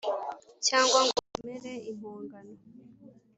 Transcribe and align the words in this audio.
cyangwa 0.67 0.99
ngo 1.05 1.17
yemere 1.29 1.71
impongano, 1.91 2.55